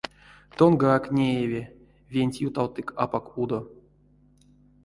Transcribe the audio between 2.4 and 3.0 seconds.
ютавтык